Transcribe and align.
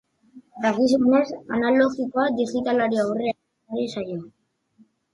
Dakizuenez, 0.63 1.27
analogikoa 1.59 2.27
digitalari 2.41 3.01
aurrea 3.05 3.37
hartzen 3.37 3.81
ari 3.81 3.89
zaio. 3.95 4.21